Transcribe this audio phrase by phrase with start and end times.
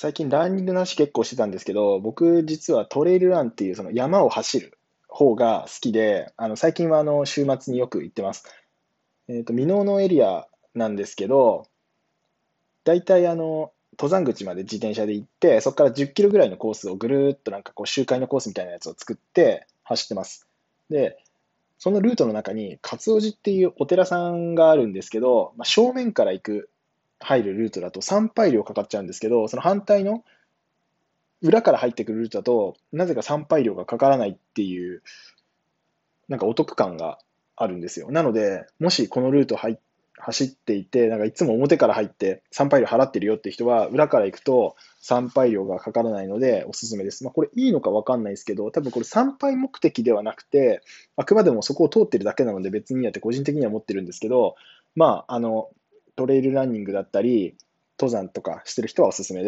[0.00, 4.78] 最近ランニングの話結構してたんですけど、僕実はトレイルランっていうその山を走る
[5.08, 8.44] 方が好きで、あの最近はあの週末によく行ってます。
[9.26, 11.66] えっと、箕面のエリアなんですけど、
[12.84, 20.46] 大体あの、登山口まで自転車で行って、そこから10キロぐらいのコースをぐるっとなんかこう周回のコースみたいなやつを作って走ってます。
[20.90, 21.18] で、
[21.76, 26.70] そのルートの中に、勝尾寺っていうお寺さんがあるんですけど、まあ、正面から行く
[27.20, 30.24] 入るルートだと参拝料かかっちゃうんですけど、その反対の
[31.42, 35.02] 裏から入ってくるルートだと、なぜか参拝料がかからないっていう、
[36.28, 37.18] なんかお得感が
[37.56, 38.10] あるんですよ。
[38.10, 39.78] なので、もしこのルート入
[40.20, 47.24] 走っていて、なんかいつも表から入って参拝料払ってるよって人は、裏から行くと参拝料がかからないのでおすすめです。
[47.24, 50.82] まあ、これいいのかわかんないですけど、多分これ参拝目的ではなくて、
[51.16, 54.56] あくまでもそこを通ってるだけなので別にやって個人的には思ってるんですけど、
[54.96, 55.70] まあ、あの、
[56.18, 57.56] トレイルランニングだったり、
[57.96, 59.46] 登山とかしてる人はおすすめです。